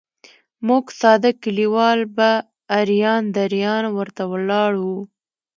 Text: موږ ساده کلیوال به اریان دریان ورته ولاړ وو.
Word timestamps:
موږ 0.67 0.85
ساده 1.01 1.31
کلیوال 1.43 1.99
به 2.15 2.29
اریان 2.79 3.23
دریان 3.37 3.83
ورته 3.97 4.23
ولاړ 4.31 4.71
وو. 4.83 4.99